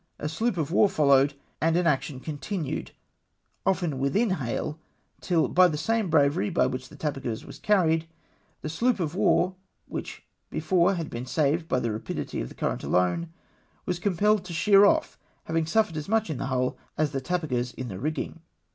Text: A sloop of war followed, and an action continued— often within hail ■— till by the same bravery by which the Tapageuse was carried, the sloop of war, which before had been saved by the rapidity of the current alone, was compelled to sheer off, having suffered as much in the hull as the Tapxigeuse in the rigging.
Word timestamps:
A 0.17 0.27
sloop 0.27 0.57
of 0.57 0.71
war 0.71 0.89
followed, 0.89 1.35
and 1.61 1.77
an 1.77 1.85
action 1.85 2.19
continued— 2.19 2.89
often 3.67 3.99
within 3.99 4.31
hail 4.31 4.73
■— 5.19 5.21
till 5.21 5.47
by 5.47 5.67
the 5.67 5.77
same 5.77 6.09
bravery 6.09 6.49
by 6.49 6.65
which 6.65 6.89
the 6.89 6.95
Tapageuse 6.97 7.45
was 7.45 7.59
carried, 7.59 8.07
the 8.63 8.67
sloop 8.69 8.99
of 8.99 9.13
war, 9.13 9.53
which 9.87 10.23
before 10.49 10.95
had 10.95 11.11
been 11.11 11.27
saved 11.27 11.67
by 11.67 11.79
the 11.79 11.91
rapidity 11.91 12.41
of 12.41 12.49
the 12.49 12.55
current 12.55 12.83
alone, 12.83 13.31
was 13.85 13.99
compelled 13.99 14.43
to 14.45 14.53
sheer 14.53 14.85
off, 14.85 15.19
having 15.43 15.67
suffered 15.67 15.95
as 15.97 16.09
much 16.09 16.31
in 16.31 16.37
the 16.39 16.47
hull 16.47 16.79
as 16.97 17.11
the 17.11 17.21
Tapxigeuse 17.21 17.75
in 17.75 17.87
the 17.87 17.99
rigging. 17.99 18.39